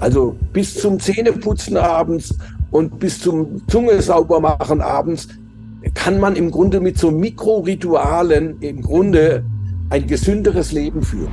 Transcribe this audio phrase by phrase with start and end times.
[0.00, 2.34] Also bis zum Zähneputzen abends
[2.70, 5.28] und bis zum Zunge sauber machen abends
[5.94, 9.44] kann man im Grunde mit so Mikroritualen im Grunde
[9.90, 11.30] ein gesünderes Leben führen.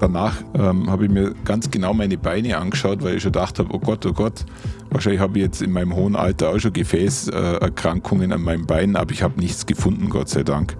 [0.00, 3.70] Danach ähm, habe ich mir ganz genau meine Beine angeschaut, weil ich schon gedacht habe,
[3.72, 4.44] oh Gott, oh Gott,
[4.90, 9.12] wahrscheinlich habe ich jetzt in meinem hohen Alter auch schon Gefäßerkrankungen an meinem Bein, aber
[9.12, 10.76] ich habe nichts gefunden, Gott sei Dank.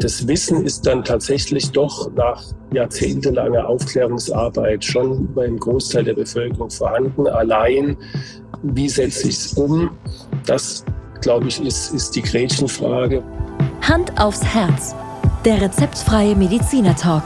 [0.00, 2.40] Das Wissen ist dann tatsächlich doch nach
[2.72, 7.26] jahrzehntelanger Aufklärungsarbeit schon beim Großteil der Bevölkerung vorhanden.
[7.26, 7.96] Allein,
[8.62, 9.90] wie setze ich es um?
[10.46, 10.84] Das,
[11.20, 13.24] glaube ich, ist, ist die Gretchenfrage.
[13.82, 14.94] Hand aufs Herz.
[15.44, 17.24] Der rezeptfreie Mediziner Talk.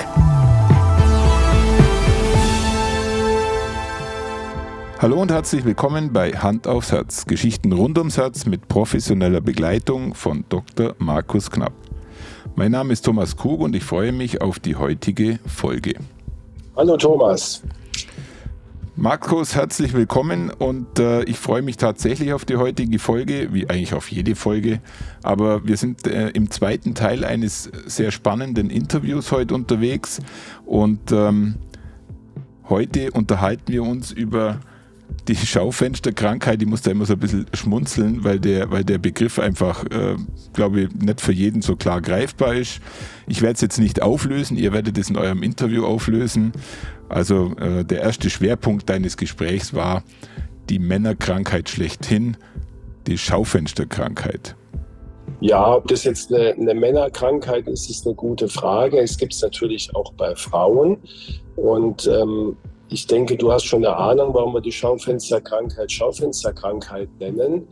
[4.98, 7.26] Hallo und herzlich willkommen bei Hand aufs Herz.
[7.26, 10.94] Geschichten rund ums Herz mit professioneller Begleitung von Dr.
[10.98, 11.74] Markus Knapp.
[12.54, 15.94] Mein Name ist Thomas Krug und ich freue mich auf die heutige Folge.
[16.76, 17.62] Hallo Thomas.
[18.94, 23.94] Markus, herzlich willkommen und äh, ich freue mich tatsächlich auf die heutige Folge, wie eigentlich
[23.94, 24.80] auf jede Folge.
[25.22, 30.20] Aber wir sind äh, im zweiten Teil eines sehr spannenden Interviews heute unterwegs
[30.66, 31.54] und ähm,
[32.68, 34.60] heute unterhalten wir uns über
[35.28, 39.38] die Schaufensterkrankheit, die muss da immer so ein bisschen schmunzeln, weil der, weil der Begriff
[39.38, 40.16] einfach, äh,
[40.52, 42.80] glaube ich, nicht für jeden so klar greifbar ist.
[43.28, 46.52] Ich werde es jetzt nicht auflösen, ihr werdet es in eurem Interview auflösen.
[47.08, 50.02] Also äh, der erste Schwerpunkt deines Gesprächs war
[50.68, 52.36] die Männerkrankheit schlechthin,
[53.06, 54.56] die Schaufensterkrankheit.
[55.40, 58.98] Ja, ob das jetzt eine, eine Männerkrankheit ist, ist eine gute Frage.
[58.98, 60.98] Es gibt es natürlich auch bei Frauen.
[61.56, 62.56] Und ähm,
[62.92, 67.66] ich denke, du hast schon eine Ahnung, warum wir die Schaufensterkrankheit Schaufensterkrankheit nennen.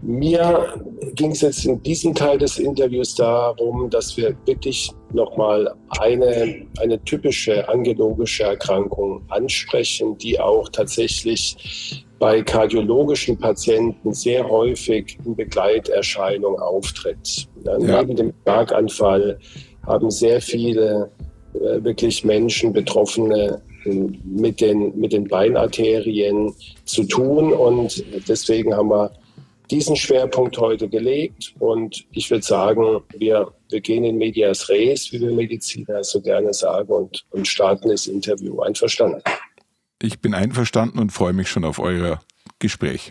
[0.00, 0.80] Mir
[1.14, 7.02] ging es jetzt in diesem Teil des Interviews darum, dass wir wirklich nochmal eine, eine
[7.04, 17.48] typische angelogische Erkrankung ansprechen, die auch tatsächlich bei kardiologischen Patienten sehr häufig in Begleiterscheinung auftritt.
[17.64, 17.78] Ja.
[17.78, 19.38] Neben dem Schlaganfall
[19.86, 21.10] haben sehr viele
[21.54, 23.62] äh, wirklich Menschen, Betroffene
[24.24, 26.54] mit den, mit den Beinarterien
[26.84, 27.52] zu tun.
[27.52, 29.10] Und deswegen haben wir
[29.70, 31.54] diesen Schwerpunkt heute gelegt.
[31.58, 36.52] Und ich würde sagen, wir, wir gehen in medias res, wie wir Mediziner so gerne
[36.54, 38.60] sagen, und, und starten das Interview.
[38.60, 39.22] Einverstanden?
[40.00, 42.20] Ich bin einverstanden und freue mich schon auf euer
[42.58, 43.10] Gespräch.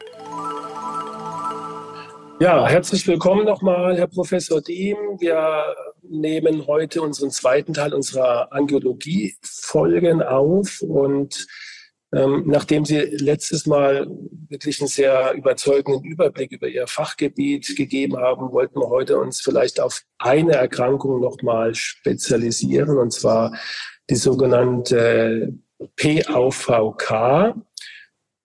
[2.40, 4.96] Ja, herzlich willkommen nochmal, Herr Professor Diem.
[5.20, 11.48] Wir nehmen heute unseren zweiten Teil unserer Angiologie-Folgen auf und
[12.14, 14.08] ähm, nachdem Sie letztes Mal
[14.48, 19.82] wirklich einen sehr überzeugenden Überblick über Ihr Fachgebiet gegeben haben, wollten wir heute uns vielleicht
[19.82, 23.58] auf eine Erkrankung nochmal spezialisieren, und zwar
[24.10, 25.54] die sogenannte
[25.98, 27.56] PAVK.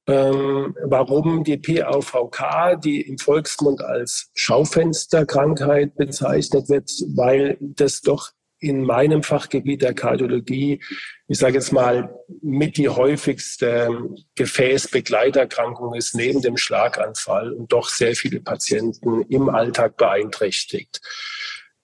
[0.08, 8.84] Ähm, warum die PAVK, die im Volksmund als Schaufensterkrankheit bezeichnet wird, weil das doch in
[8.84, 10.82] meinem Fachgebiet der Kardiologie,
[11.26, 18.14] ich sage jetzt mal, mit die häufigste Gefäßbegleiterkrankung ist neben dem Schlaganfall und doch sehr
[18.14, 21.00] viele Patienten im Alltag beeinträchtigt.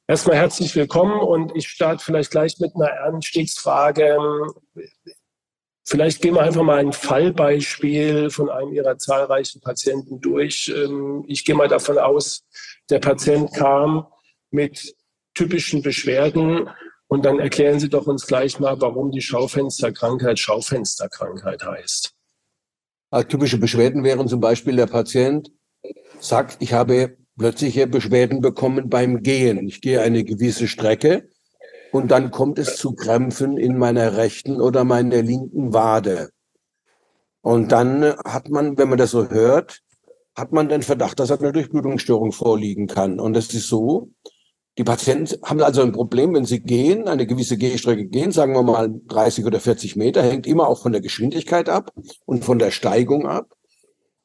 [0.07, 4.17] Erstmal herzlich willkommen und ich starte vielleicht gleich mit einer Anstiegsfrage.
[5.89, 10.71] Vielleicht gehen wir einfach mal ein Fallbeispiel von einem Ihrer zahlreichen Patienten durch.
[10.77, 12.45] Ähm, ich gehe mal davon aus,
[12.91, 14.07] der Patient kam
[14.51, 14.95] mit
[15.33, 16.69] typischen Beschwerden
[17.07, 22.13] und dann erklären Sie doch uns gleich mal, warum die Schaufensterkrankheit Schaufensterkrankheit heißt.
[23.29, 25.51] Typische Beschwerden wären zum Beispiel, der Patient
[26.21, 29.67] sagt, ich habe plötzliche Beschwerden bekommen beim Gehen.
[29.67, 31.31] Ich gehe eine gewisse Strecke
[31.93, 36.31] und dann kommt es zu Krämpfen in meiner rechten oder meiner linken Wade.
[37.41, 39.81] Und dann hat man, wenn man das so hört,
[40.37, 43.19] hat man den Verdacht, dass eine Durchblutungsstörung vorliegen kann.
[43.19, 44.11] Und es ist so,
[44.77, 48.63] die Patienten haben also ein Problem, wenn sie gehen, eine gewisse Gehstrecke gehen, sagen wir
[48.63, 51.93] mal 30 oder 40 Meter, hängt immer auch von der Geschwindigkeit ab
[52.27, 53.55] und von der Steigung ab.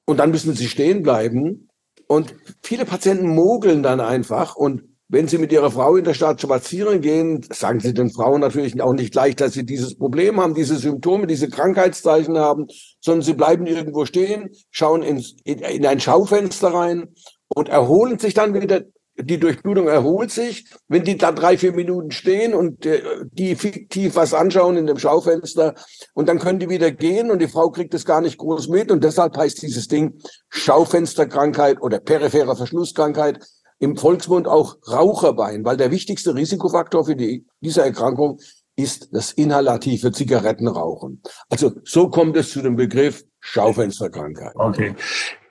[0.06, 1.70] Und dann müssen sie stehen bleiben.
[2.08, 6.42] Und viele Patienten mogeln dann einfach und wenn Sie mit Ihrer Frau in der Stadt
[6.42, 10.56] spazieren gehen, sagen Sie den Frauen natürlich auch nicht gleich, dass sie dieses Problem haben,
[10.56, 12.66] diese Symptome, diese Krankheitszeichen haben,
[13.00, 17.14] sondern sie bleiben irgendwo stehen, schauen ins, in, in ein Schaufenster rein
[17.48, 18.82] und erholen sich dann wieder.
[19.16, 20.66] Die Durchblutung erholt sich.
[20.88, 24.98] Wenn die da drei, vier Minuten stehen und äh, die fiktiv was anschauen in dem
[24.98, 25.76] Schaufenster
[26.16, 28.90] und dann können die wieder gehen und die Frau kriegt es gar nicht groß mit
[28.90, 30.20] und deshalb heißt dieses Ding
[30.50, 33.38] Schaufensterkrankheit oder periphere Verschlusskrankheit
[33.84, 38.40] im Volksmund auch Raucherbein, weil der wichtigste Risikofaktor für die, diese Erkrankung
[38.78, 41.22] ist das inhalative Zigarettenrauchen.
[41.50, 44.54] Also so kommt es zu dem Begriff Schaufensterkrankheit.
[44.56, 44.96] Okay.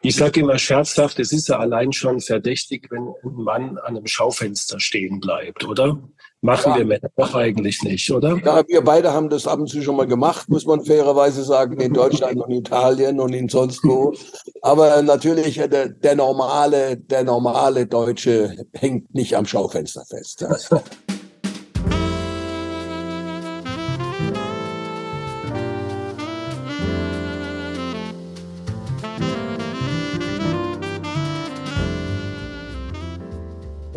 [0.01, 4.07] Ich sage immer scherzhaft, es ist ja allein schon verdächtig, wenn ein Mann an einem
[4.07, 6.03] Schaufenster stehen bleibt, oder?
[6.45, 6.79] Machen ja.
[6.79, 8.37] wir Männer doch eigentlich nicht, oder?
[8.45, 11.81] Ja, wir beide haben das ab und zu schon mal gemacht, muss man fairerweise sagen,
[11.81, 14.13] in Deutschland und Italien und in sonst wo.
[14.61, 20.45] Aber natürlich, äh, der, der normale, der normale Deutsche hängt nicht am Schaufenster fest.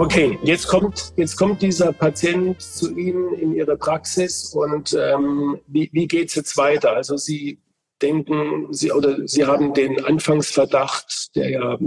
[0.06, 5.90] Okay, jetzt kommt, jetzt kommt dieser Patient zu Ihnen in Ihre Praxis und ähm, wie,
[5.94, 6.92] wie geht es jetzt weiter?
[6.94, 7.60] Also Sie
[8.04, 11.80] denken, Sie oder Sie haben den Anfangsverdacht, der ja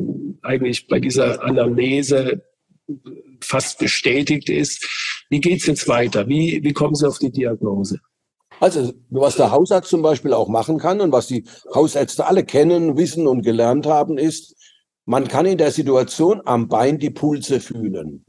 [0.43, 2.43] eigentlich bei dieser Anamnese
[3.41, 5.25] fast bestätigt ist.
[5.31, 6.27] Wie geht es jetzt weiter?
[6.27, 8.01] Wie, wie kommen Sie auf die Diagnose?
[8.59, 12.97] Also, was der Hausarzt zum Beispiel auch machen kann und was die Hausärzte alle kennen,
[12.97, 14.57] wissen und gelernt haben, ist,
[15.09, 18.27] man kann in der Situation am Bein die Pulse fühlen.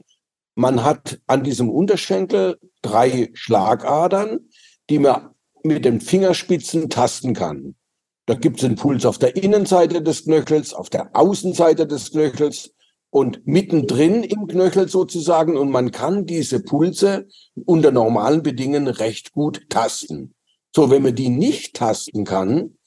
[0.55, 4.47] Man hat an diesem Unterschenkel drei Schlagadern,
[4.89, 5.31] die man
[5.61, 7.75] mit den Fingerspitzen tasten kann.
[8.27, 12.73] Da gibt es einen Puls auf der Innenseite des Knöchels, auf der Außenseite des Knöchels
[13.09, 15.57] und mittendrin im Knöchel sozusagen.
[15.57, 17.27] Und man kann diese Pulse
[17.65, 20.33] unter normalen Bedingungen recht gut tasten.
[20.73, 22.77] So, wenn man die nicht tasten kann,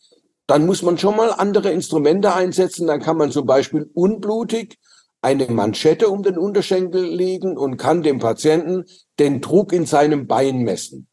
[0.52, 2.86] dann muss man schon mal andere Instrumente einsetzen.
[2.86, 4.78] Dann kann man zum Beispiel unblutig
[5.22, 8.84] eine Manschette um den Unterschenkel legen und kann dem Patienten
[9.18, 11.08] den Druck in seinem Bein messen.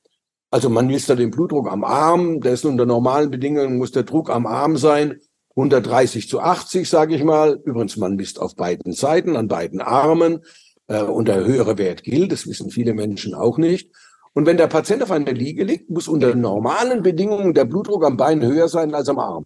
[0.52, 4.04] Also man misst da den Blutdruck am Arm, der ist unter normalen Bedingungen, muss der
[4.04, 5.22] Druck am Arm sein,
[5.52, 7.62] 130 zu 80, sage ich mal.
[7.64, 10.44] Übrigens, man misst auf beiden Seiten, an beiden Armen.
[10.88, 13.90] Äh, und der höhere Wert gilt, das wissen viele Menschen auch nicht.
[14.40, 18.16] Und wenn der Patient auf einer Liege liegt, muss unter normalen Bedingungen der Blutdruck am
[18.16, 19.44] Bein höher sein als am Arm.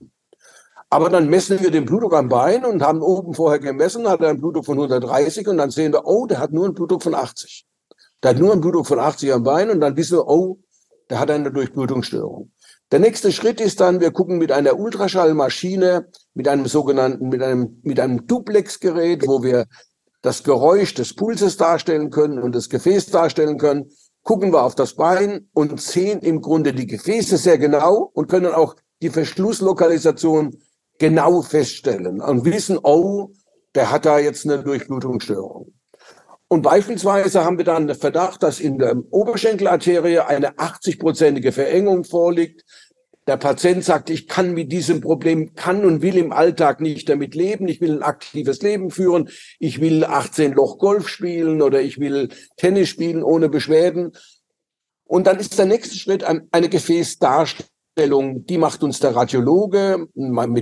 [0.92, 4.30] Aber dann messen wir den Blutdruck am Bein und haben oben vorher gemessen, hat er
[4.30, 7.16] einen Blutdruck von 130 und dann sehen wir, oh, der hat nur einen Blutdruck von
[7.16, 7.66] 80.
[8.22, 10.60] Der hat nur einen Blutdruck von 80 am Bein und dann wissen wir, oh,
[11.10, 12.51] der hat eine Durchblutungsstörung.
[12.92, 16.06] Der nächste Schritt ist dann, wir gucken mit einer Ultraschallmaschine,
[16.36, 19.66] mit einem sogenannten, mit einem, mit einem Duplexgerät, wo wir
[20.22, 23.89] das Geräusch des Pulses darstellen können und das Gefäß darstellen können
[24.24, 28.54] gucken wir auf das Bein und sehen im Grunde die Gefäße sehr genau und können
[28.54, 30.58] auch die Verschlusslokalisation
[30.98, 33.31] genau feststellen und wissen, oh,
[33.75, 35.74] der hat da jetzt eine Durchblutungsstörung.
[36.48, 42.64] Und beispielsweise haben wir dann den Verdacht, dass in der Oberschenkelarterie eine 80-prozentige Verengung vorliegt.
[43.25, 47.36] Der Patient sagt, ich kann mit diesem Problem, kann und will im Alltag nicht damit
[47.36, 47.68] leben.
[47.70, 49.30] Ich will ein aktives Leben führen.
[49.60, 54.12] Ich will 18 Loch Golf spielen oder ich will Tennis spielen ohne Beschwerden.
[55.06, 58.46] Und dann ist der nächste Schritt eine Gefäßdarstellung.
[58.46, 60.08] Die macht uns der Radiologe.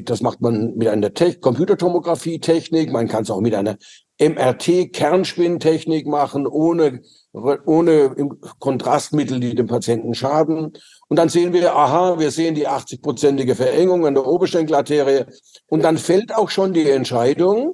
[0.03, 2.91] Das macht man mit einer Computertomographie-Technik.
[2.91, 3.77] Man kann es auch mit einer
[4.19, 7.01] MRT-Kernspintechnik machen, ohne
[7.33, 8.13] ohne
[8.59, 10.73] Kontrastmittel, die dem Patienten schaden.
[11.11, 15.25] Und dann sehen wir, aha, wir sehen die 80-prozentige Verengung an der Oberschenkelarterie.
[15.67, 17.73] Und dann fällt auch schon die Entscheidung,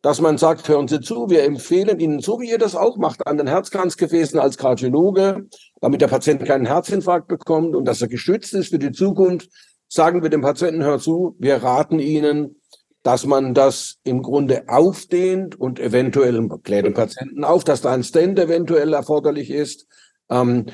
[0.00, 3.26] dass man sagt, hören Sie zu, wir empfehlen Ihnen, so wie ihr das auch macht,
[3.26, 5.46] an den Herzkranzgefäßen als Kardiologe,
[5.82, 9.50] damit der Patient keinen Herzinfarkt bekommt und dass er geschützt ist für die Zukunft,
[9.86, 12.62] sagen wir dem Patienten, hör zu, wir raten Ihnen,
[13.02, 18.04] dass man das im Grunde aufdehnt und eventuell klärt den Patienten auf, dass da ein
[18.04, 19.86] Stand eventuell erforderlich ist.
[20.30, 20.64] Ähm,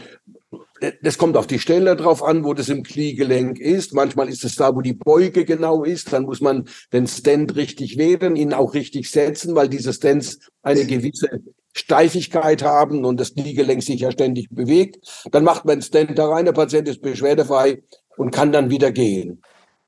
[1.03, 3.95] das kommt auf die Stelle drauf an, wo das im Kniegelenk ist.
[3.95, 6.13] Manchmal ist es da, wo die Beuge genau ist.
[6.13, 10.85] Dann muss man den Stand richtig wählen, ihn auch richtig setzen, weil diese Stands eine
[10.85, 11.29] gewisse
[11.75, 14.99] Steifigkeit haben und das Kniegelenk sich ja ständig bewegt.
[15.31, 17.83] Dann macht man den Stand da rein, der Patient ist beschwerdefrei
[18.17, 19.43] und kann dann wieder gehen.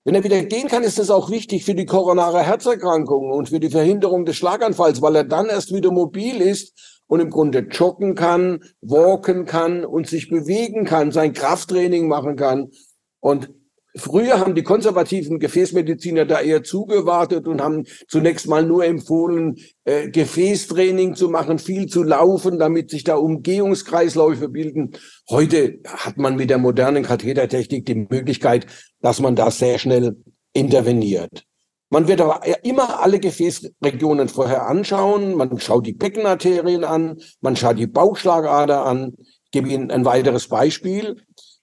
[0.04, 3.61] Wenn er wieder gehen kann, ist das auch wichtig für die koronare Herzerkrankung und für
[3.61, 8.15] die Verhinderung des Schlaganfalls, weil er dann erst wieder mobil ist und im Grunde joggen
[8.15, 12.71] kann, walken kann und sich bewegen kann, sein Krafttraining machen kann.
[13.19, 13.50] Und
[13.97, 20.11] Früher haben die konservativen Gefäßmediziner da eher zugewartet und haben zunächst mal nur empfohlen, äh,
[20.11, 24.93] Gefäßtraining zu machen, viel zu laufen, damit sich da Umgehungskreisläufe bilden.
[25.29, 28.67] Heute hat man mit der modernen Kathetertechnik die Möglichkeit,
[29.00, 30.17] dass man da sehr schnell
[30.53, 31.48] interveniert.
[31.90, 35.35] Man wird aber immer alle Gefäßregionen vorher anschauen.
[35.35, 39.14] Man schaut die Beckenarterien an, man schaut die Bauchschlagader an.
[39.45, 41.16] Ich gebe Ihnen ein weiteres Beispiel.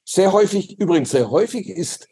[0.04, 2.08] Sehr häufig, übrigens sehr häufig ist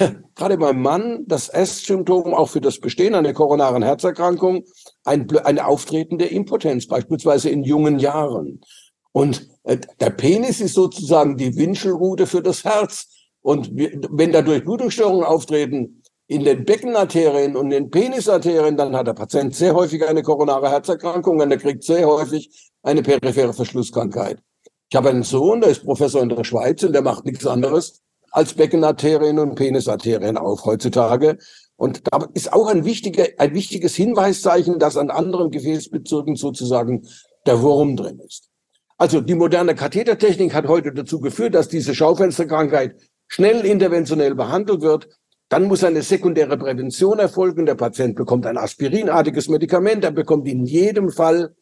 [0.34, 4.64] gerade beim Mann das S-Symptom auch für das Bestehen einer koronaren Herzerkrankung
[5.04, 8.60] ein, eine auftretende Impotenz, beispielsweise in jungen Jahren.
[9.12, 13.08] Und äh, der Penis ist sozusagen die Wünschelrute für das Herz.
[13.42, 15.99] Und wenn dadurch Blutungsstörungen auftreten
[16.30, 21.40] in den Beckenarterien und den Penisarterien, dann hat der Patient sehr häufig eine koronare Herzerkrankung
[21.40, 24.38] und er kriegt sehr häufig eine periphere Verschlusskrankheit.
[24.88, 28.00] Ich habe einen Sohn, der ist Professor in der Schweiz und der macht nichts anderes
[28.30, 31.36] als Beckenarterien und Penisarterien auf heutzutage.
[31.74, 37.08] Und da ist auch ein, wichtiger, ein wichtiges Hinweiszeichen, dass an anderen Gefäßbezirken sozusagen
[37.44, 38.50] der Wurm drin ist.
[38.98, 42.94] Also die moderne Kathetertechnik hat heute dazu geführt, dass diese Schaufensterkrankheit
[43.26, 45.08] schnell interventionell behandelt wird.
[45.50, 47.66] Dann muss eine sekundäre Prävention erfolgen.
[47.66, 50.04] Der Patient bekommt ein aspirinartiges Medikament.
[50.04, 51.56] Er bekommt in jedem Fall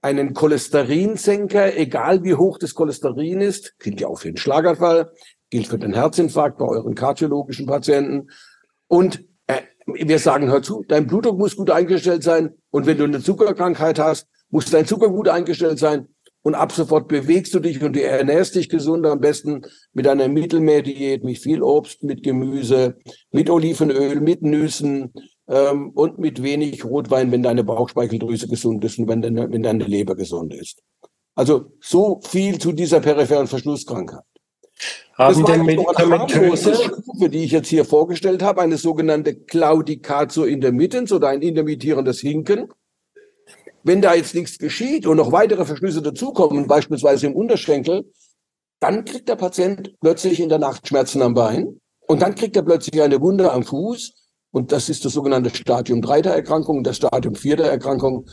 [0.00, 3.76] einen Cholesterinsenker, egal wie hoch das Cholesterin ist.
[3.80, 5.10] Gilt ja auch für den Schlaganfall,
[5.50, 8.30] gilt für den Herzinfarkt bei euren kardiologischen Patienten.
[8.86, 12.54] Und äh, wir sagen, hör zu, dein Blutdruck muss gut eingestellt sein.
[12.70, 16.06] Und wenn du eine Zuckerkrankheit hast, muss dein Zucker gut eingestellt sein
[16.42, 20.28] und ab sofort bewegst du dich und du ernährst dich gesund, am besten mit einer
[20.28, 22.96] Mittelmeerdiät, mit viel Obst, mit Gemüse,
[23.30, 25.12] mit Olivenöl, mit Nüssen
[25.48, 29.84] ähm, und mit wenig Rotwein, wenn deine Bauchspeicheldrüse gesund ist und wenn deine, wenn deine
[29.84, 30.82] Leber gesund ist.
[31.34, 34.24] Also so viel zu dieser peripheren Verschlusskrankheit.
[35.14, 41.28] Haben denn medikamentöse Stufe, die ich jetzt hier vorgestellt habe, eine sogenannte Claudicatio intermittens oder
[41.28, 42.68] ein intermittierendes Hinken.
[43.84, 48.04] Wenn da jetzt nichts geschieht und noch weitere Verschlüsse dazukommen, beispielsweise im Unterschenkel,
[48.80, 52.62] dann kriegt der Patient plötzlich in der Nacht Schmerzen am Bein und dann kriegt er
[52.62, 54.12] plötzlich eine Wunde am Fuß
[54.52, 58.26] und das ist das sogenannte Stadium 3 der Erkrankung, das Stadium 4 der Erkrankung.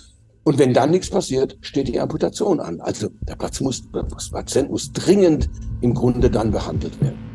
[0.43, 2.81] Und wenn dann nichts passiert, steht die Amputation an.
[2.81, 5.49] Also der Patient muss, der Patient muss dringend
[5.81, 7.28] im Grunde dann behandelt werden.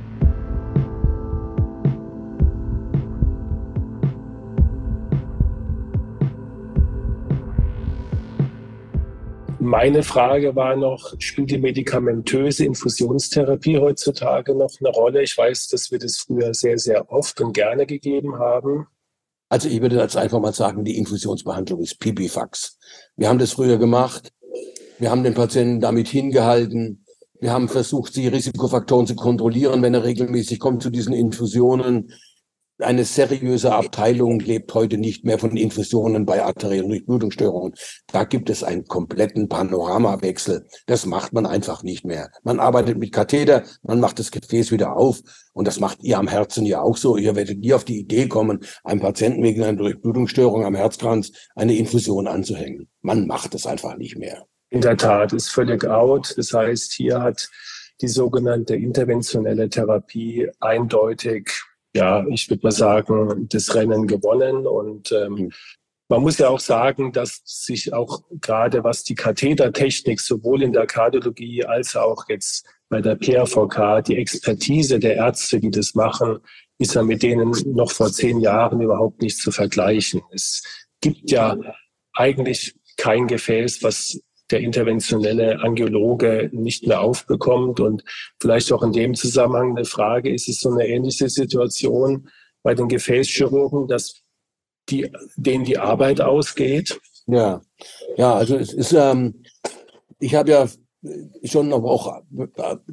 [9.65, 15.23] Meine Frage war noch, spielt die medikamentöse Infusionstherapie heutzutage noch eine Rolle?
[15.23, 18.89] Ich weiß, dass wir das früher sehr, sehr oft und gerne gegeben haben.
[19.49, 22.79] Also ich würde jetzt einfach mal sagen, die Infusionsbehandlung ist Pipifax.
[23.17, 24.35] Wir haben das früher gemacht.
[24.99, 27.03] Wir haben den Patienten damit hingehalten.
[27.41, 32.13] Wir haben versucht, die Risikofaktoren zu kontrollieren, wenn er regelmäßig kommt zu diesen Infusionen
[32.79, 37.75] eine seriöse Abteilung lebt heute nicht mehr von Infusionen bei arteriellen Durchblutungsstörungen.
[38.09, 40.67] Da gibt es einen kompletten Panoramawechsel.
[40.87, 42.31] Das macht man einfach nicht mehr.
[42.43, 45.21] Man arbeitet mit Katheter, man macht das Gefäß wieder auf
[45.53, 47.17] und das macht ihr am Herzen ja auch so.
[47.17, 51.77] Ihr werdet nie auf die Idee kommen, einem Patienten wegen einer Durchblutungsstörung am Herzkranz eine
[51.77, 52.89] Infusion anzuhängen.
[53.03, 54.47] Man macht es einfach nicht mehr.
[54.71, 56.35] In der Tat, ist völlig out.
[56.37, 57.49] Das heißt, hier hat
[58.01, 61.53] die sogenannte interventionelle Therapie eindeutig
[61.95, 64.67] ja, ich würde mal sagen, das Rennen gewonnen.
[64.67, 65.53] Und ähm, hm.
[66.09, 70.87] man muss ja auch sagen, dass sich auch gerade was die Kathetertechnik sowohl in der
[70.87, 76.39] Kardiologie als auch jetzt bei der PRVK, die Expertise der Ärzte, die das machen,
[76.79, 80.23] ist ja mit denen noch vor zehn Jahren überhaupt nicht zu vergleichen.
[80.33, 80.63] Es
[81.01, 81.57] gibt ja
[82.13, 84.21] eigentlich kein Gefäß, was
[84.55, 87.81] der interventionelle Angiologe nicht mehr aufbekommt.
[87.81, 88.05] Und
[88.41, 92.29] vielleicht auch in dem Zusammenhang eine Frage, ist es so eine ähnliche Situation
[92.63, 94.23] bei den Gefäßchirurgen, dass
[94.89, 97.01] die, denen die Arbeit ausgeht?
[97.27, 97.63] Ja,
[98.17, 99.43] ja, also es ist, ähm,
[100.21, 100.69] ich habe ja
[101.43, 102.23] schon auch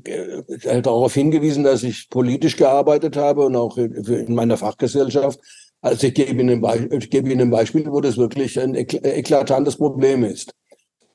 [0.03, 5.39] äh, darauf hingewiesen, dass ich politisch gearbeitet habe und auch in meiner Fachgesellschaft.
[5.81, 10.23] Also ich gebe Ihnen, ich gebe Ihnen ein Beispiel, wo das wirklich ein eklatantes Problem
[10.23, 10.55] ist.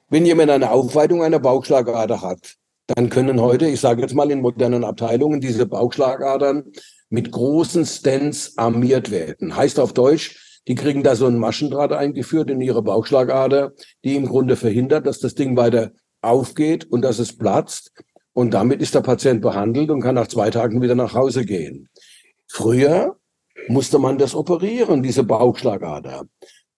[0.08, 2.54] Wenn jemand eine Aufweitung einer Bauchschlagader hat,
[2.86, 6.64] dann können heute, ich sage jetzt mal in modernen Abteilungen, diese Bauchschlagadern
[7.08, 9.56] mit großen Stents armiert werden.
[9.56, 13.72] Heißt auf Deutsch, die kriegen da so ein Maschendraht eingeführt in ihre Bauchschlagader,
[14.04, 15.90] die im Grunde verhindert, dass das Ding weiter
[16.22, 17.92] aufgeht und dass es platzt.
[18.32, 21.88] Und damit ist der Patient behandelt und kann nach zwei Tagen wieder nach Hause gehen.
[22.46, 23.16] Früher
[23.66, 26.26] musste man das operieren, diese Bauchschlagader.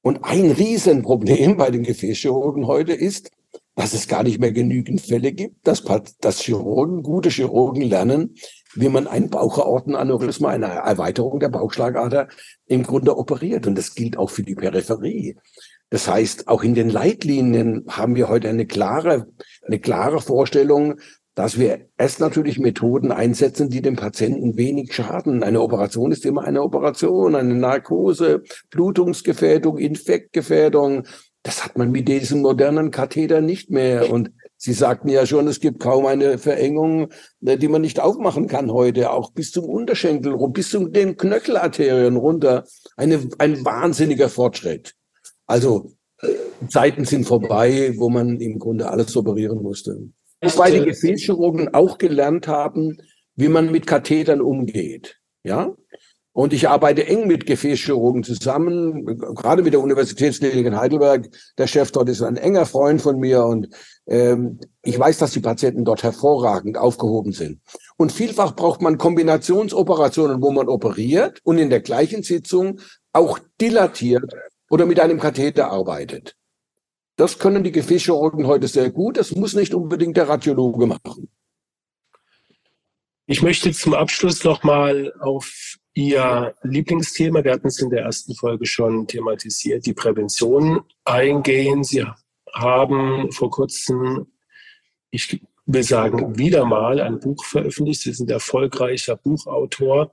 [0.02, 3.30] Und ein Riesenproblem bei den Gefäßchirurgen heute ist,
[3.74, 5.84] dass es gar nicht mehr genügend Fälle gibt, dass,
[6.20, 8.34] dass Chirurgen, gute Chirurgen lernen,
[8.74, 12.28] wie man ein Bauchaortenaneurysma, eine Erweiterung der Bauchschlagader
[12.66, 13.68] im Grunde operiert.
[13.68, 15.36] Und das gilt auch für die Peripherie.
[15.90, 19.28] Das heißt, auch in den Leitlinien haben wir heute eine klare,
[19.64, 20.96] eine klare Vorstellung,
[21.38, 25.44] dass wir erst natürlich Methoden einsetzen, die dem Patienten wenig schaden.
[25.44, 31.06] Eine Operation ist immer eine Operation, eine Narkose, Blutungsgefährdung, Infektgefährdung.
[31.44, 34.10] Das hat man mit diesem modernen Katheter nicht mehr.
[34.10, 37.10] Und Sie sagten ja schon, es gibt kaum eine Verengung,
[37.46, 42.16] äh, die man nicht aufmachen kann heute, auch bis zum Unterschenkel, bis zu den Knöchelarterien
[42.16, 42.64] runter.
[42.96, 44.96] Eine, ein wahnsinniger Fortschritt.
[45.46, 45.92] Also
[46.68, 50.10] Zeiten sind vorbei, wo man im Grunde alles operieren musste.
[50.40, 52.98] Wobei die Gefäßchirurgen auch gelernt haben,
[53.34, 55.18] wie man mit Kathetern umgeht.
[55.42, 55.74] Ja?
[56.32, 59.04] Und ich arbeite eng mit Gefäßchirurgen zusammen,
[59.34, 61.28] gerade mit der Universitätsklinik in Heidelberg.
[61.58, 63.68] Der Chef dort ist ein enger Freund von mir und
[64.06, 67.60] ähm, ich weiß, dass die Patienten dort hervorragend aufgehoben sind.
[67.96, 72.78] Und vielfach braucht man Kombinationsoperationen, wo man operiert und in der gleichen Sitzung
[73.12, 74.32] auch dilatiert
[74.70, 76.36] oder mit einem Katheter arbeitet.
[77.18, 79.16] Das können die Gefäßchirurgen heute sehr gut.
[79.16, 81.28] Das muss nicht unbedingt der Radiologe machen.
[83.26, 88.66] Ich möchte zum Abschluss nochmal auf Ihr Lieblingsthema, wir hatten es in der ersten Folge
[88.66, 91.82] schon thematisiert, die Prävention eingehen.
[91.82, 92.06] Sie
[92.54, 94.28] haben vor kurzem,
[95.10, 98.02] ich will sagen, wieder mal ein Buch veröffentlicht.
[98.02, 100.12] Sie sind erfolgreicher Buchautor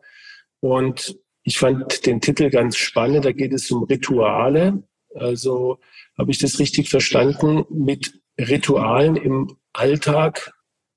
[0.59, 3.25] und ich fand den Titel ganz spannend.
[3.25, 4.81] Da geht es um Rituale.
[5.15, 5.79] Also
[6.17, 7.65] habe ich das richtig verstanden?
[7.69, 10.53] Mit Ritualen im Alltag,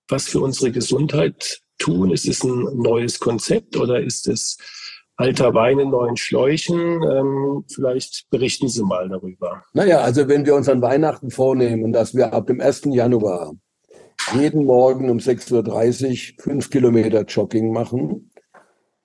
[0.08, 2.10] was für unsere Gesundheit tun?
[2.10, 4.58] Ist es ein neues Konzept oder ist es
[5.16, 7.02] alter Wein in neuen Schläuchen?
[7.02, 9.64] Ähm, vielleicht berichten Sie mal darüber.
[9.72, 12.82] Naja, also wenn wir uns an Weihnachten vornehmen, dass wir ab dem 1.
[12.86, 13.52] Januar
[14.34, 18.30] jeden Morgen um 6.30 Uhr fünf Kilometer Jogging machen,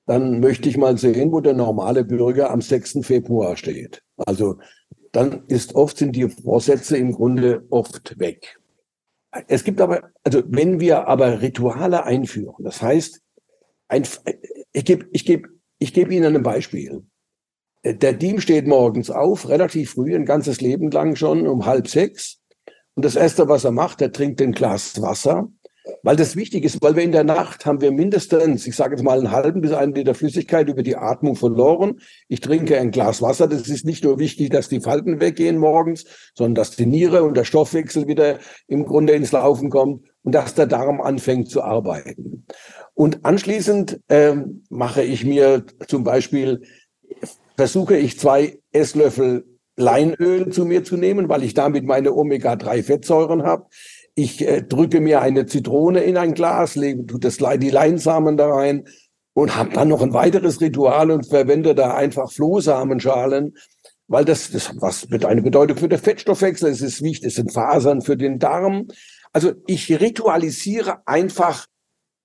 [0.06, 3.00] dann möchte ich mal sehen, wo der normale Bürger am 6.
[3.04, 4.02] Februar steht.
[4.18, 4.58] Also
[5.14, 8.60] dann ist oft sind die Vorsätze im Grunde oft weg.
[9.48, 13.22] Es gibt aber, also wenn wir aber Rituale einführen, das heißt,
[13.88, 14.04] ein,
[14.74, 15.48] ich gebe ich geb,
[15.80, 17.04] ich geb Ihnen ein Beispiel.
[17.86, 22.40] Der Team steht morgens auf, relativ früh, ein ganzes Leben lang schon, um halb sechs.
[22.96, 25.50] Und das Erste, was er macht, er trinkt ein Glas Wasser
[26.02, 29.04] weil das wichtig ist, weil wir in der Nacht haben wir mindestens, ich sage jetzt
[29.04, 32.00] mal einen halben bis einen Liter Flüssigkeit über die Atmung verloren.
[32.28, 33.48] Ich trinke ein Glas Wasser.
[33.48, 37.36] Das ist nicht nur wichtig, dass die Falten weggehen morgens, sondern dass die Niere und
[37.36, 42.46] der Stoffwechsel wieder im Grunde ins Laufen kommt und dass der Darm anfängt zu arbeiten.
[42.94, 46.62] Und anschließend ähm, mache ich mir zum Beispiel,
[47.58, 53.66] versuche ich zwei Esslöffel Leinöl zu mir zu nehmen, weil ich damit meine Omega-3-Fettsäuren habe.
[54.16, 58.48] Ich äh, drücke mir eine Zitrone in ein Glas, lege tue das, die Leinsamen da
[58.48, 58.86] rein
[59.34, 63.56] und habe dann noch ein weiteres Ritual und verwende da einfach Flohsamenschalen,
[64.08, 67.52] weil das, das was mit eine Bedeutung für den Fettstoffwechsel, es ist wichtig, es sind
[67.52, 68.88] Fasern für den Darm.
[69.32, 71.66] Also ich ritualisiere einfach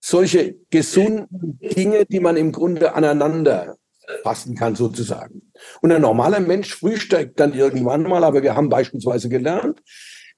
[0.01, 3.77] solche gesunden Dinge, die man im Grunde aneinander
[4.23, 5.53] fassen kann sozusagen.
[5.81, 9.83] Und ein normaler Mensch frühstückt dann irgendwann mal, aber wir haben beispielsweise gelernt,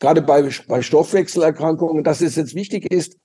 [0.01, 3.17] gerade bei, bei Stoffwechselerkrankungen, dass es jetzt wichtig ist,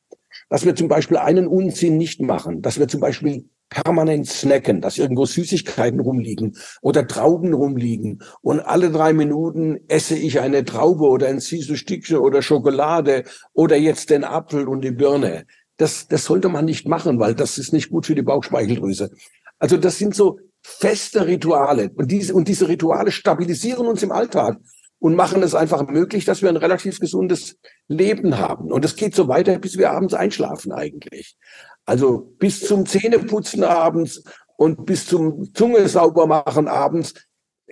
[0.50, 4.98] dass wir zum Beispiel einen Unsinn nicht machen, dass wir zum Beispiel permanent snacken, dass
[4.98, 11.28] irgendwo Süßigkeiten rumliegen oder Trauben rumliegen und alle drei Minuten esse ich eine Traube oder
[11.28, 15.46] ein süßes Stückchen oder Schokolade oder jetzt den Apfel und die Birne.
[15.78, 19.12] Das, das sollte man nicht machen, weil das ist nicht gut für die Bauchspeicheldrüse.
[19.58, 24.58] Also das sind so feste Rituale und diese, und diese Rituale stabilisieren uns im Alltag
[25.06, 28.72] und machen es einfach möglich, dass wir ein relativ gesundes Leben haben.
[28.72, 31.38] Und es geht so weiter, bis wir abends einschlafen eigentlich.
[31.86, 34.24] Also bis zum Zähneputzen abends
[34.58, 37.14] und bis zum Zunge sauber machen abends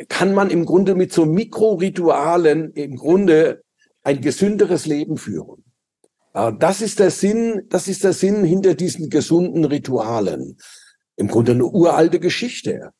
[0.09, 3.63] kann man im Grunde mit so Mikroritualen im Grunde
[4.03, 5.63] ein gesünderes Leben führen.
[6.33, 10.59] Das ist der Sinn, das ist der Sinn hinter diesen gesunden Ritualen.
[11.15, 12.91] Im Grunde eine uralte Geschichte.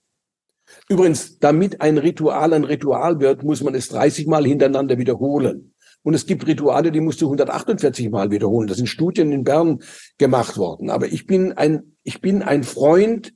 [0.89, 5.73] Übrigens, damit ein Ritual ein Ritual wird, muss man es 30 Mal hintereinander wiederholen.
[6.03, 8.67] Und es gibt Rituale, die musst du 148 Mal wiederholen.
[8.67, 9.79] Das sind Studien in Bern
[10.17, 10.89] gemacht worden.
[10.89, 13.33] Aber ich bin ein, ich bin ein Freund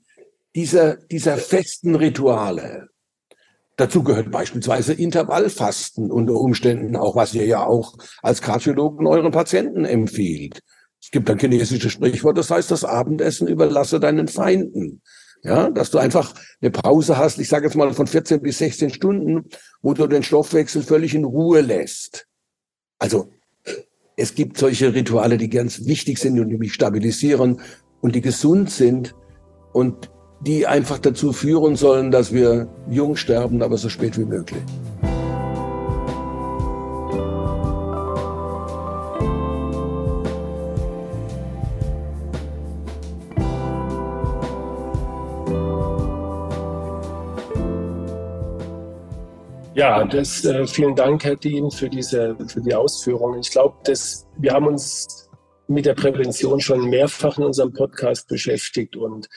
[0.53, 2.89] dieser, dieser festen Rituale.
[3.77, 9.85] Dazu gehört beispielsweise Intervallfasten unter Umständen auch, was ihr ja auch als Kardiologen euren Patienten
[9.85, 10.61] empfiehlt.
[10.99, 15.03] Es gibt ein chinesisches Sprichwort, das heißt, das Abendessen überlasse deinen Feinden.
[15.43, 18.89] Ja, dass du einfach eine Pause hast, ich sage jetzt mal von 14 bis 16
[18.89, 19.45] Stunden,
[19.81, 22.27] wo du den Stoffwechsel völlig in Ruhe lässt.
[22.99, 23.29] Also
[24.15, 27.61] es gibt solche Rituale, die ganz wichtig sind und die mich stabilisieren
[28.01, 29.15] und die gesund sind
[29.73, 30.09] und
[30.41, 34.61] die einfach dazu führen sollen, dass wir jung sterben, aber so spät wie möglich.
[49.77, 53.41] Ja, das, äh, vielen Dank, Herr Dien, für, diese, für die Ausführungen.
[53.41, 53.77] Ich glaube,
[54.39, 55.29] wir haben uns
[55.67, 59.29] mit der Prävention schon mehrfach in unserem Podcast beschäftigt und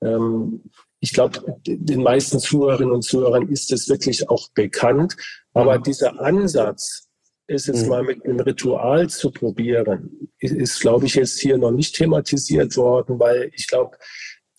[0.00, 0.62] ähm,
[1.00, 5.14] ich glaube, den meisten Zuhörerinnen und Zuhörern ist es wirklich auch bekannt.
[5.52, 7.10] Aber dieser Ansatz,
[7.48, 7.88] ist jetzt mhm.
[7.88, 13.18] mal mit einem Ritual zu probieren, ist glaube ich, jetzt hier noch nicht thematisiert worden,
[13.18, 13.96] weil ich glaube,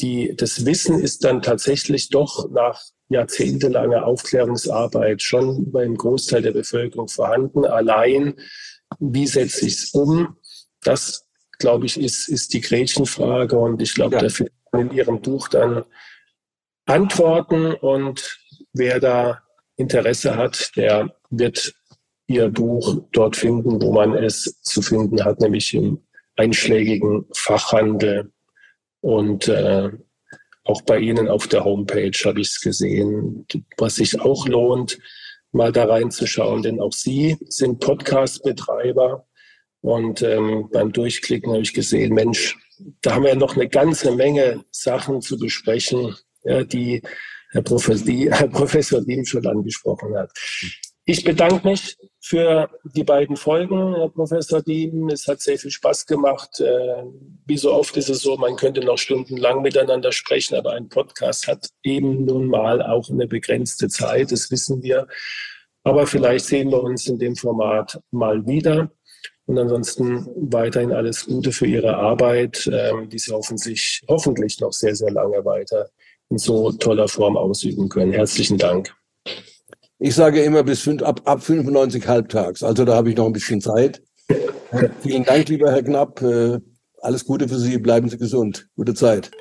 [0.04, 7.08] die, das Wissen ist dann tatsächlich doch nach jahrzehntelanger Aufklärungsarbeit schon beim Großteil der Bevölkerung
[7.08, 7.66] vorhanden.
[7.66, 8.36] Allein,
[9.00, 10.36] wie setze ich es um?
[10.84, 11.26] Das,
[11.58, 13.58] glaube ich, ist, ist die Gretchenfrage.
[13.58, 14.22] Und ich glaube, ja.
[14.22, 15.86] da findet man in Ihrem Buch dann
[16.86, 17.74] Antworten.
[17.74, 18.40] Und
[18.74, 19.42] wer da
[19.78, 21.74] Interesse hat, der wird
[22.28, 26.04] Ihr Buch dort finden, wo man es zu finden hat, nämlich im
[26.36, 28.33] einschlägigen Fachhandel.
[29.04, 29.90] Und äh,
[30.64, 33.46] auch bei Ihnen auf der Homepage habe ich es gesehen,
[33.78, 34.98] was sich auch lohnt,
[35.52, 39.28] mal da reinzuschauen, denn auch Sie sind Podcast-Betreiber.
[39.82, 42.58] Und ähm, beim Durchklicken habe ich gesehen, Mensch,
[43.02, 47.02] da haben wir noch eine ganze Menge Sachen zu besprechen, ja, die
[47.52, 50.32] Herr Professor, die Professor Diem schon angesprochen hat.
[51.04, 55.10] Ich bedanke mich für die beiden Folgen, Herr Professor Diem.
[55.10, 56.62] Es hat sehr viel Spaß gemacht.
[56.62, 57.04] Äh,
[57.46, 61.48] wie so oft ist es so, man könnte noch stundenlang miteinander sprechen, aber ein Podcast
[61.48, 65.06] hat eben nun mal auch eine begrenzte Zeit, das wissen wir.
[65.84, 68.90] Aber vielleicht sehen wir uns in dem Format mal wieder.
[69.46, 74.96] Und ansonsten weiterhin alles Gute für Ihre Arbeit, ähm, die Sie hoffentlich, hoffentlich noch sehr,
[74.96, 75.90] sehr lange weiter
[76.30, 78.14] in so toller Form ausüben können.
[78.14, 78.96] Herzlichen Dank.
[80.06, 82.62] Ich sage immer bis fünf, ab, ab 95 halbtags.
[82.62, 84.02] Also da habe ich noch ein bisschen Zeit.
[85.00, 86.22] Vielen Dank, lieber Herr Knapp.
[86.22, 86.60] Äh,
[87.02, 87.78] alles Gute für Sie.
[87.78, 88.68] Bleiben Sie gesund.
[88.76, 89.32] Gute Zeit.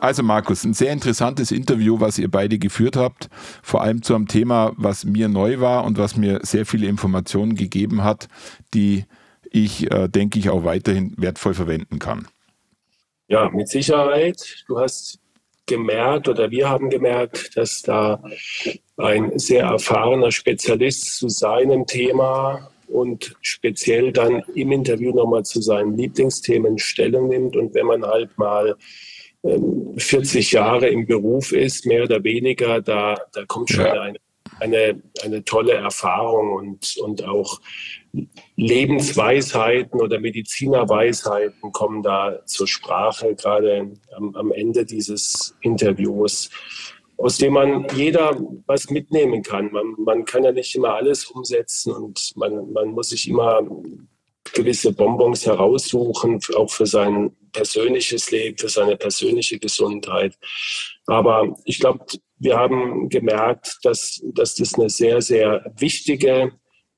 [0.00, 3.30] Also Markus, ein sehr interessantes Interview, was ihr beide geführt habt,
[3.62, 7.54] vor allem zu einem Thema, was mir neu war und was mir sehr viele Informationen
[7.54, 8.28] gegeben hat,
[8.74, 9.06] die
[9.50, 12.28] ich, äh, denke ich, auch weiterhin wertvoll verwenden kann.
[13.28, 14.62] Ja, mit Sicherheit.
[14.68, 15.20] Du hast
[15.66, 18.22] gemerkt oder wir haben gemerkt, dass da
[18.96, 25.96] ein sehr erfahrener Spezialist zu seinem Thema und speziell dann im Interview nochmal zu seinen
[25.96, 27.56] Lieblingsthemen Stellung nimmt.
[27.56, 28.76] Und wenn man halt mal
[29.42, 34.00] 40 ähm, Jahre im Beruf ist, mehr oder weniger, da, da kommt schon ja.
[34.00, 34.18] eine,
[34.60, 37.60] eine, eine tolle Erfahrung und, und auch
[38.56, 46.50] Lebensweisheiten oder Medizinerweisheiten kommen da zur Sprache, gerade am, am Ende dieses Interviews,
[47.18, 49.70] aus dem man jeder was mitnehmen kann.
[49.72, 53.62] Man, man kann ja nicht immer alles umsetzen und man, man muss sich immer
[54.52, 60.36] gewisse Bonbons heraussuchen, auch für sein persönliches Leben, für seine persönliche Gesundheit.
[61.06, 62.04] Aber ich glaube,
[62.38, 66.52] wir haben gemerkt, dass, dass das eine sehr, sehr wichtige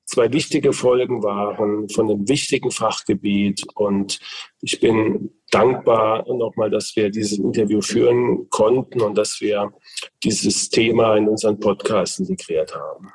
[0.08, 3.64] zwei wichtige Folgen waren von einem wichtigen Fachgebiet.
[3.74, 4.18] Und
[4.62, 9.70] ich bin dankbar nochmal, dass wir dieses Interview führen konnten und dass wir
[10.24, 13.08] dieses Thema in unseren Podcast integriert haben.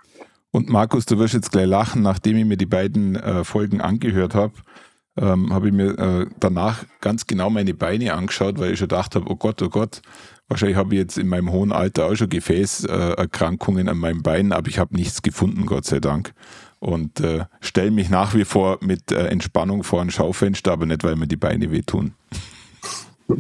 [0.52, 4.36] Und Markus, du wirst jetzt gleich lachen, nachdem ich mir die beiden äh, Folgen angehört
[4.36, 4.54] habe.
[5.16, 9.16] Ähm, habe ich mir äh, danach ganz genau meine Beine angeschaut, weil ich schon gedacht
[9.16, 10.02] habe, oh Gott, oh Gott,
[10.48, 14.70] wahrscheinlich habe ich jetzt in meinem hohen Alter auch schon Gefäßerkrankungen an meinem Bein, aber
[14.70, 16.34] ich habe nichts gefunden, Gott sei Dank
[16.84, 21.04] und äh, stelle mich nach wie vor mit äh, Entspannung vor ein Schaufenster, aber nicht,
[21.04, 22.14] weil mir die Beine wehtun.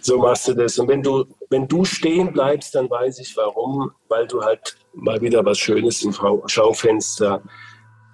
[0.00, 0.78] So machst du das.
[0.78, 5.20] Und wenn du, wenn du stehen bleibst, dann weiß ich warum, weil du halt mal
[5.20, 6.14] wieder was Schönes im
[6.46, 7.42] Schaufenster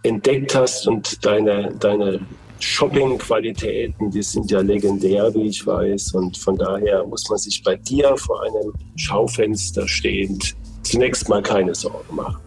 [0.02, 2.18] entdeckt hast und deine, deine
[2.58, 6.14] Shopping-Qualitäten, die sind ja legendär, wie ich weiß.
[6.14, 11.76] Und von daher muss man sich bei dir vor einem Schaufenster stehend zunächst mal keine
[11.76, 12.40] Sorgen machen.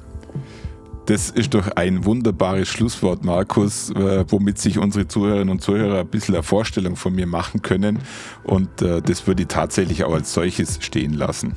[1.07, 6.07] Das ist doch ein wunderbares Schlusswort, Markus, äh, womit sich unsere Zuhörerinnen und Zuhörer ein
[6.07, 7.99] bisschen eine Vorstellung von mir machen können.
[8.43, 11.55] Und äh, das würde ich tatsächlich auch als solches stehen lassen.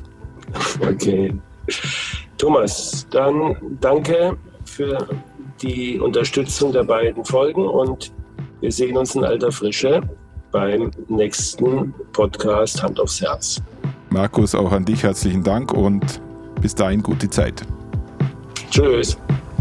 [0.81, 1.35] Okay.
[2.39, 5.09] Thomas, dann danke für
[5.61, 8.13] die Unterstützung der beiden Folgen und
[8.61, 10.01] wir sehen uns in alter Frische
[10.53, 13.61] beim nächsten Podcast Hand aufs Herz.
[14.11, 16.21] Markus, auch an dich herzlichen Dank und
[16.61, 17.65] bis dahin gute Zeit.
[18.71, 19.19] Tschüss.